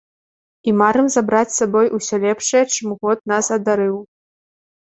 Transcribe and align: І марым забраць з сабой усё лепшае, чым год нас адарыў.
І 0.69 0.71
марым 0.79 1.07
забраць 1.15 1.51
з 1.55 1.61
сабой 1.61 1.91
усё 1.97 2.15
лепшае, 2.25 2.63
чым 2.73 2.97
год 3.05 3.17
нас 3.33 3.45
адарыў. 3.59 3.97